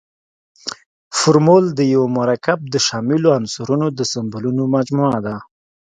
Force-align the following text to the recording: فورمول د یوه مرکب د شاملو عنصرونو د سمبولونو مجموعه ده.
فورمول 1.17 1.65
د 1.77 1.79
یوه 1.93 2.07
مرکب 2.19 2.59
د 2.73 2.75
شاملو 2.87 3.27
عنصرونو 3.37 3.87
د 3.97 3.99
سمبولونو 4.11 4.63
مجموعه 4.75 5.19
ده. 5.25 5.35